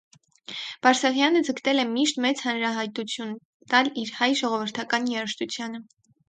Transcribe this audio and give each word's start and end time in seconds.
Բարսեղյանը 0.85 1.41
ձգտել 1.49 1.81
է 1.83 1.83
միշտ 1.89 2.21
մեծ 2.25 2.41
հանրահայտություն 2.45 3.37
տալ 3.75 3.91
իր 4.05 4.15
հայ 4.23 4.31
ժողովրդական 4.41 5.07
երաժշտությանը։ 5.17 5.85